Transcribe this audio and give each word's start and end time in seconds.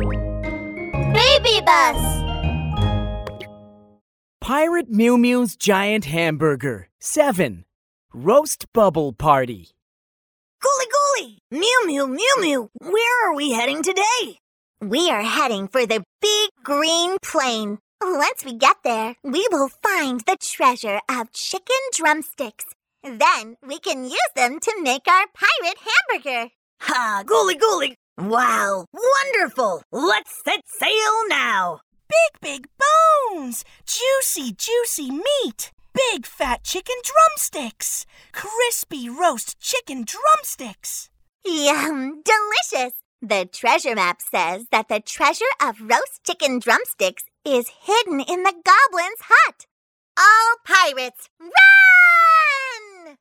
Baby 0.00 1.60
Bus. 1.66 2.22
Pirate 4.40 4.88
Mew 4.88 5.18
Mew's 5.18 5.56
Giant 5.56 6.06
Hamburger. 6.06 6.88
7. 7.00 7.66
Roast 8.14 8.72
Bubble 8.72 9.12
Party. 9.12 9.68
Gooly 10.62 10.86
Gooly! 10.94 11.36
Mew 11.50 11.86
Mew 11.86 12.06
Mew 12.06 12.36
Mew! 12.40 12.70
Where 12.80 13.28
are 13.28 13.34
we 13.34 13.52
heading 13.52 13.82
today? 13.82 14.38
We 14.80 15.10
are 15.10 15.22
heading 15.22 15.68
for 15.68 15.84
the 15.84 16.02
big 16.22 16.50
green 16.62 17.18
plain. 17.22 17.78
Once 18.02 18.44
we 18.44 18.54
get 18.54 18.76
there, 18.82 19.16
we 19.22 19.46
will 19.52 19.68
find 19.68 20.20
the 20.20 20.38
treasure 20.40 21.00
of 21.10 21.32
chicken 21.32 21.76
drumsticks. 21.92 22.64
Then 23.02 23.56
we 23.66 23.78
can 23.78 24.04
use 24.04 24.30
them 24.34 24.60
to 24.60 24.82
make 24.82 25.06
our 25.06 25.26
pirate 25.34 25.78
hamburger. 25.78 26.50
Ha! 26.80 27.22
Gooly 27.26 27.58
Gooly! 27.58 27.96
Wow! 28.20 28.84
Wonderful! 28.92 29.82
Let's 29.90 30.42
set 30.44 30.60
sail 30.66 31.28
now! 31.28 31.80
Big, 32.06 32.40
big 32.42 32.68
bones! 32.78 33.64
Juicy, 33.86 34.52
juicy 34.52 35.10
meat! 35.10 35.72
Big 35.94 36.26
fat 36.26 36.62
chicken 36.62 36.96
drumsticks! 37.02 38.04
Crispy 38.32 39.08
roast 39.08 39.58
chicken 39.58 40.04
drumsticks! 40.04 41.08
Yum! 41.46 42.22
Delicious! 42.22 42.92
The 43.22 43.48
treasure 43.50 43.94
map 43.94 44.20
says 44.20 44.66
that 44.70 44.88
the 44.88 45.00
treasure 45.00 45.44
of 45.62 45.80
roast 45.80 46.22
chicken 46.26 46.58
drumsticks 46.58 47.24
is 47.46 47.70
hidden 47.80 48.20
in 48.20 48.42
the 48.42 48.52
goblin's 48.52 49.20
hut. 49.22 49.64
All 50.18 50.56
pirates, 50.66 51.30
run! 51.40 53.16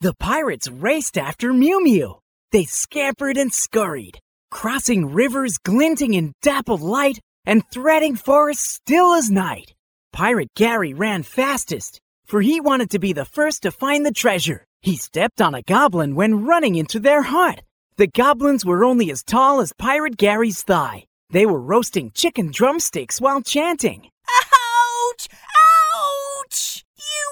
The 0.00 0.14
pirates 0.14 0.68
raced 0.68 1.18
after 1.18 1.52
Mew 1.52 1.82
Mew. 1.82 2.20
They 2.52 2.64
scampered 2.66 3.36
and 3.36 3.52
scurried, 3.52 4.20
crossing 4.54 5.12
rivers 5.12 5.58
glinting 5.58 6.14
in 6.14 6.32
dappled 6.40 6.80
light 6.80 7.18
and 7.44 7.68
threading 7.70 8.14
forests 8.14 8.70
still 8.70 9.12
as 9.12 9.28
night. 9.28 9.74
Pirate 10.12 10.48
Gary 10.54 10.94
ran 10.94 11.24
fastest, 11.24 12.00
for 12.24 12.40
he 12.40 12.60
wanted 12.60 12.88
to 12.90 13.00
be 13.00 13.12
the 13.12 13.24
first 13.24 13.62
to 13.62 13.72
find 13.72 14.06
the 14.06 14.12
treasure. 14.12 14.64
He 14.80 14.96
stepped 14.96 15.40
on 15.40 15.56
a 15.56 15.62
goblin 15.62 16.14
when 16.14 16.44
running 16.44 16.76
into 16.76 17.00
their 17.00 17.22
hut. 17.22 17.62
The 17.96 18.06
goblins 18.06 18.64
were 18.64 18.84
only 18.84 19.10
as 19.10 19.24
tall 19.24 19.60
as 19.60 19.72
Pirate 19.76 20.16
Gary's 20.16 20.62
thigh. 20.62 21.04
They 21.30 21.46
were 21.46 21.60
roasting 21.60 22.12
chicken 22.12 22.52
drumsticks 22.52 23.20
while 23.20 23.42
chanting. 23.42 24.08
Ouch! 24.30 25.28
Ouch! 25.66 26.84
You 26.96 27.24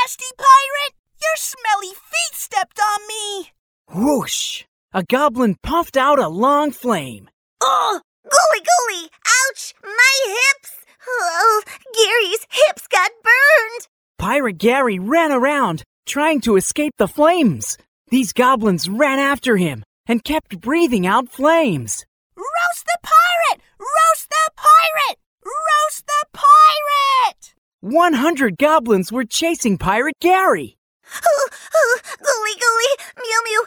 nasty 0.00 0.30
pirate! 0.38 0.94
Your 1.20 1.36
smelly 1.36 1.94
feet 1.94 2.34
stepped 2.34 2.78
on 2.78 3.00
me! 3.08 3.50
Whoosh! 3.92 4.64
A 4.94 5.02
goblin 5.02 5.54
puffed 5.62 5.98
out 5.98 6.18
a 6.18 6.28
long 6.28 6.70
flame. 6.70 7.28
Oh! 7.60 8.00
Gooly 8.24 8.64
Gooly! 8.64 9.08
Ouch! 9.50 9.74
My 9.84 10.14
hips! 10.24 10.70
Oh, 11.06 11.62
Gary's 11.94 12.46
hips 12.50 12.86
got 12.86 13.10
burned. 13.22 13.88
Pirate 14.18 14.56
Gary 14.56 14.98
ran 14.98 15.30
around, 15.30 15.82
trying 16.06 16.40
to 16.40 16.56
escape 16.56 16.94
the 16.96 17.06
flames. 17.06 17.76
These 18.08 18.32
goblins 18.32 18.88
ran 18.88 19.18
after 19.18 19.58
him 19.58 19.84
and 20.06 20.24
kept 20.24 20.58
breathing 20.58 21.06
out 21.06 21.28
flames. 21.28 22.06
Roast 22.34 22.86
the 22.86 22.98
pirate! 23.02 23.62
Roast 23.78 24.30
the 24.30 24.50
pirate! 24.56 25.18
Roast 25.44 26.06
the 26.06 26.26
pirate! 26.32 27.54
100 27.80 28.56
goblins 28.56 29.12
were 29.12 29.24
chasing 29.26 29.76
Pirate 29.76 30.16
Gary. 30.20 30.78
Oh, 31.24 31.48
oh, 31.74 31.98
gooly 32.18 32.54
gooly, 32.60 32.92
Mew 33.16 33.40
Mew, 33.44 33.66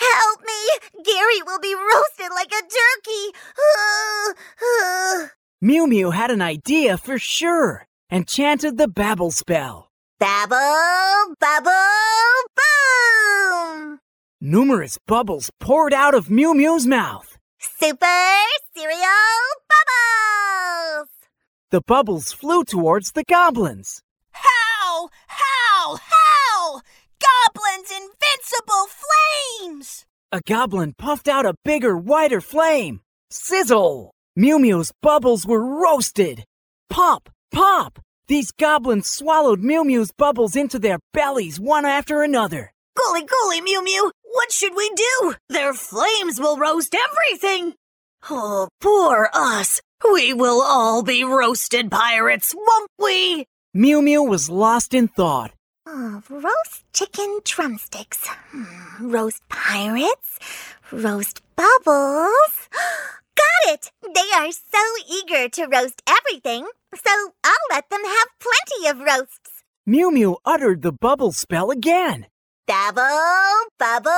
help 0.00 0.40
me! 0.40 1.02
Gary 1.04 1.42
will 1.44 1.58
be 1.58 1.74
roasted 1.74 2.30
like 2.34 2.50
a 2.50 2.62
turkey. 2.62 3.38
Oh, 3.58 4.34
oh. 4.62 5.28
Mew 5.64 5.86
Mew 5.86 6.10
had 6.10 6.32
an 6.32 6.42
idea 6.42 6.98
for 6.98 7.20
sure 7.20 7.86
and 8.10 8.26
chanted 8.26 8.76
the 8.76 8.88
babble 8.88 9.30
spell. 9.30 9.92
Babble, 10.18 11.36
babble, 11.38 11.70
boom! 12.58 14.00
Numerous 14.40 14.98
bubbles 15.06 15.52
poured 15.60 15.94
out 15.94 16.16
of 16.16 16.28
Mew 16.28 16.52
Mew's 16.52 16.84
mouth. 16.84 17.38
Super 17.60 18.42
cereal 18.74 18.98
bubbles! 19.70 21.10
The 21.70 21.82
bubbles 21.86 22.32
flew 22.32 22.64
towards 22.64 23.12
the 23.12 23.22
goblins. 23.22 24.02
How? 24.32 25.10
How? 25.28 25.96
How? 25.96 26.80
Goblins 27.20 27.88
invincible 27.88 28.88
flames! 29.60 30.06
A 30.32 30.40
goblin 30.40 30.94
puffed 30.98 31.28
out 31.28 31.46
a 31.46 31.54
bigger, 31.64 31.96
wider 31.96 32.40
flame. 32.40 33.02
Sizzle! 33.30 34.11
Mew 34.34 34.58
Mew's 34.58 34.92
bubbles 35.02 35.46
were 35.46 35.62
roasted. 35.62 36.44
Pop! 36.88 37.28
Pop! 37.52 37.98
These 38.28 38.50
goblins 38.50 39.06
swallowed 39.06 39.60
Mew 39.60 39.84
Mew's 39.84 40.10
bubbles 40.10 40.56
into 40.56 40.78
their 40.78 40.98
bellies 41.12 41.60
one 41.60 41.84
after 41.84 42.22
another. 42.22 42.72
Golly, 42.96 43.24
golly, 43.26 43.60
Mew 43.60 43.84
Mew! 43.84 44.10
What 44.24 44.50
should 44.50 44.74
we 44.74 44.90
do? 44.96 45.34
Their 45.50 45.74
flames 45.74 46.40
will 46.40 46.56
roast 46.56 46.94
everything! 46.94 47.74
Oh, 48.30 48.68
poor 48.80 49.28
us! 49.34 49.82
We 50.10 50.32
will 50.32 50.62
all 50.62 51.02
be 51.02 51.24
roasted 51.24 51.90
pirates, 51.90 52.54
won't 52.54 52.90
we? 52.98 53.44
Mew 53.74 54.00
Mew 54.00 54.22
was 54.22 54.48
lost 54.48 54.94
in 54.94 55.08
thought. 55.08 55.52
Oh, 55.84 56.22
roast 56.30 56.84
chicken 56.94 57.40
drumsticks, 57.44 58.26
Hmm, 58.26 59.10
roast 59.10 59.42
pirates, 59.50 60.38
roast 60.90 61.42
bubbles. 61.54 62.68
Got 63.36 63.74
it! 63.74 63.90
They 64.02 64.30
are 64.36 64.50
so 64.50 64.80
eager 65.08 65.48
to 65.48 65.66
roast 65.66 66.02
everything, 66.06 66.66
so 66.94 67.32
I'll 67.44 67.66
let 67.70 67.88
them 67.90 68.04
have 68.04 68.28
plenty 68.40 68.88
of 68.88 69.06
roasts. 69.06 69.62
Mew 69.86 70.10
Mew 70.10 70.36
uttered 70.44 70.82
the 70.82 70.92
bubble 70.92 71.32
spell 71.32 71.70
again. 71.70 72.26
Bubble, 72.66 73.66
bubble, 73.78 74.10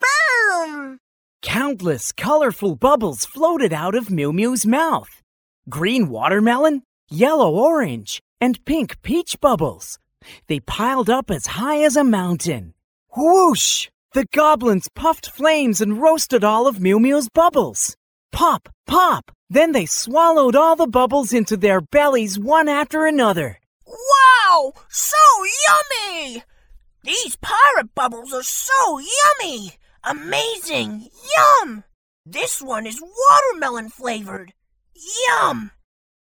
boom! 0.00 0.98
Countless 1.42 2.12
colorful 2.12 2.76
bubbles 2.76 3.24
floated 3.24 3.72
out 3.72 3.94
of 3.94 4.10
Mew 4.10 4.32
Mew's 4.32 4.66
mouth. 4.66 5.22
Green 5.68 6.08
watermelon, 6.08 6.82
yellow 7.08 7.50
orange, 7.54 8.20
and 8.40 8.62
pink 8.64 9.00
peach 9.02 9.40
bubbles. 9.40 9.98
They 10.48 10.60
piled 10.60 11.08
up 11.08 11.30
as 11.30 11.46
high 11.46 11.82
as 11.82 11.96
a 11.96 12.04
mountain. 12.04 12.74
Whoosh! 13.16 13.88
The 14.12 14.26
goblins 14.34 14.88
puffed 14.94 15.30
flames 15.30 15.80
and 15.80 16.02
roasted 16.02 16.44
all 16.44 16.66
of 16.66 16.80
Mew 16.80 17.00
Mew's 17.00 17.28
bubbles. 17.32 17.96
Pop, 18.32 18.68
pop! 18.86 19.30
Then 19.48 19.72
they 19.72 19.86
swallowed 19.86 20.54
all 20.54 20.76
the 20.76 20.86
bubbles 20.86 21.32
into 21.32 21.56
their 21.56 21.80
bellies 21.80 22.38
one 22.38 22.68
after 22.68 23.06
another. 23.06 23.58
Wow! 23.86 24.72
So 24.88 25.16
yummy! 25.66 26.44
These 27.02 27.36
pirate 27.36 27.94
bubbles 27.94 28.32
are 28.32 28.42
so 28.42 28.98
yummy! 28.98 29.72
Amazing! 30.04 31.08
Yum! 31.36 31.84
This 32.24 32.62
one 32.62 32.86
is 32.86 33.02
watermelon 33.02 33.88
flavored. 33.88 34.52
Yum! 34.94 35.72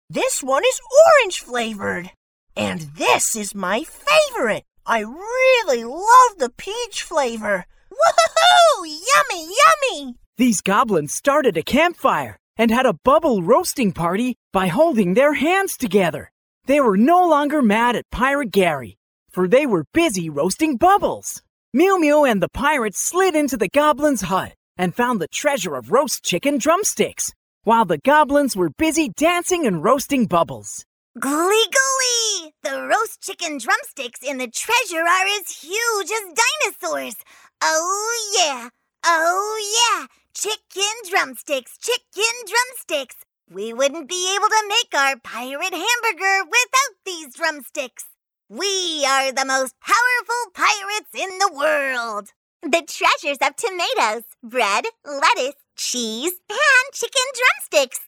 This 0.09 0.43
one 0.43 0.65
is 0.65 0.81
orange 1.07 1.41
flavored. 1.41 2.11
And 2.57 2.81
this 2.97 3.37
is 3.37 3.55
my 3.55 3.85
favorite. 3.85 4.65
I 4.87 5.01
really 5.01 5.85
love 5.85 6.39
the 6.39 6.51
peach 6.57 7.03
flavor. 7.03 7.67
Woohoo! 7.91 8.87
Yummy, 8.87 9.55
yummy! 9.63 10.15
These 10.37 10.61
goblins 10.61 11.13
started 11.13 11.57
a 11.57 11.63
campfire 11.63 12.39
and 12.57 12.71
had 12.71 12.87
a 12.87 12.99
bubble 13.05 13.43
roasting 13.43 13.93
party 13.93 14.37
by 14.53 14.69
holding 14.69 15.15
their 15.15 15.35
hands 15.35 15.77
together. 15.77 16.31
They 16.67 16.81
were 16.81 16.97
no 16.97 17.29
longer 17.29 17.63
mad 17.63 17.97
at 17.97 18.11
Pirate 18.11 18.51
Gary, 18.51 18.99
for 19.31 19.49
they 19.49 19.67
were 19.67 19.87
busy 19.93 20.31
roasting 20.31 20.77
bubbles. 20.77 21.43
Mew 21.73 22.01
Mew 22.01 22.25
and 22.25 22.43
the 22.43 22.49
pirates 22.49 23.01
slid 23.01 23.35
into 23.35 23.57
the 23.57 23.69
goblin's 23.69 24.23
hut 24.23 24.55
and 24.77 24.95
found 24.95 25.21
the 25.21 25.29
treasure 25.29 25.75
of 25.75 25.93
roast 25.93 26.25
chicken 26.25 26.59
drumsticks, 26.59 27.33
while 27.65 27.85
the 27.85 27.99
goblins 27.99 28.57
were 28.57 28.71
busy 28.71 29.11
dancing 29.17 29.67
and 29.67 29.83
roasting 29.85 30.27
bubbles. 30.27 30.85
Gooly 31.19 31.65
gooly! 31.77 32.53
The 32.63 32.87
roast 32.87 33.21
chicken 33.21 33.59
drumsticks 33.59 34.21
in 34.23 34.39
the 34.39 34.49
treasure 34.49 35.03
are 35.03 35.27
as 35.41 35.51
huge 35.51 36.11
as 36.11 36.35
dinosaurs. 36.81 37.17
Oh 37.63 38.33
yeah! 38.39 38.71
Oh 39.05 39.61
yeah! 39.77 40.07
Chicken 40.33 41.11
drumsticks, 41.11 41.77
chicken 41.77 42.33
drumsticks. 42.47 43.17
We 43.51 43.75
wouldn't 43.75 44.09
be 44.09 44.35
able 44.35 44.49
to 44.49 44.69
make 44.69 44.95
our 44.95 45.17
pirate 45.19 45.75
hamburger 45.75 46.45
without 46.45 46.95
these 47.05 47.35
drumsticks. 47.35 48.07
We 48.49 49.05
are 49.07 49.31
the 49.33 49.45
most 49.45 49.75
powerful 49.81 50.53
pirates 50.55 51.13
in 51.13 51.39
the 51.39 51.53
world. 51.53 52.31
The 52.63 52.83
treasures 52.87 53.39
of 53.43 53.57
tomatoes, 53.57 54.25
bread, 54.43 54.87
lettuce, 55.05 55.61
cheese, 55.77 56.33
and 56.49 56.95
chicken 56.95 57.27
drumsticks. 57.35 58.01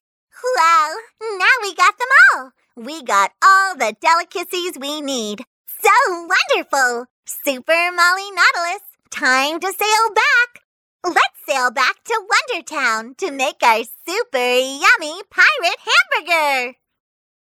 Wow, 0.57 0.95
now 1.21 1.55
we 1.63 1.75
got 1.75 1.99
them 1.99 2.09
all. 2.35 2.51
We 2.77 3.03
got 3.03 3.33
all 3.45 3.77
the 3.77 3.95
delicacies 4.01 4.79
we 4.81 5.03
need. 5.03 5.43
So 5.67 5.91
wonderful! 6.09 7.07
Super 7.27 7.93
Molly 7.93 8.31
Nautilus, 8.31 8.83
time 9.13 9.61
to 9.61 9.67
sail 9.67 10.15
back. 10.15 10.63
Let's 11.05 11.47
sail 11.47 11.71
back 11.71 12.03
to 12.05 12.27
Wonder 12.51 12.65
Town 12.65 13.15
to 13.19 13.31
make 13.31 13.63
our 13.63 13.83
super 14.09 14.39
yummy 14.39 15.23
pirate 15.31 15.81
hamburger. 15.87 16.82